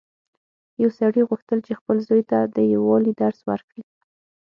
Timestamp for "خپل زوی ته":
1.79-2.39